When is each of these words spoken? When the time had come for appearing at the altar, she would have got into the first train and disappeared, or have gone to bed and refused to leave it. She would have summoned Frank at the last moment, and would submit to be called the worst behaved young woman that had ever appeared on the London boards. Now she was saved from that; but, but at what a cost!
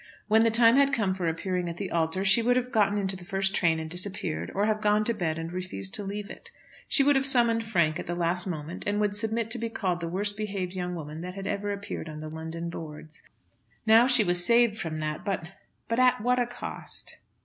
When 0.27 0.43
the 0.43 0.49
time 0.49 0.77
had 0.77 0.91
come 0.93 1.13
for 1.13 1.27
appearing 1.27 1.69
at 1.69 1.77
the 1.77 1.91
altar, 1.91 2.25
she 2.25 2.41
would 2.41 2.55
have 2.55 2.71
got 2.71 2.91
into 2.97 3.15
the 3.15 3.23
first 3.23 3.53
train 3.53 3.79
and 3.79 3.87
disappeared, 3.87 4.49
or 4.55 4.65
have 4.65 4.81
gone 4.81 5.03
to 5.03 5.13
bed 5.13 5.37
and 5.37 5.53
refused 5.53 5.93
to 5.93 6.03
leave 6.03 6.27
it. 6.27 6.49
She 6.87 7.03
would 7.03 7.15
have 7.15 7.25
summoned 7.27 7.63
Frank 7.63 7.99
at 7.99 8.07
the 8.07 8.15
last 8.15 8.47
moment, 8.47 8.87
and 8.87 8.99
would 8.99 9.15
submit 9.15 9.51
to 9.51 9.59
be 9.59 9.69
called 9.69 9.99
the 9.99 10.07
worst 10.09 10.37
behaved 10.37 10.73
young 10.73 10.95
woman 10.95 11.21
that 11.21 11.35
had 11.35 11.45
ever 11.45 11.71
appeared 11.71 12.09
on 12.09 12.17
the 12.17 12.29
London 12.29 12.67
boards. 12.71 13.21
Now 13.85 14.07
she 14.07 14.23
was 14.23 14.43
saved 14.43 14.75
from 14.75 14.95
that; 14.97 15.23
but, 15.23 15.49
but 15.87 15.99
at 15.99 16.19
what 16.21 16.39
a 16.39 16.47
cost! 16.47 17.19